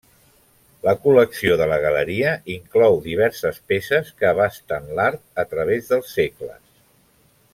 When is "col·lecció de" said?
1.01-1.67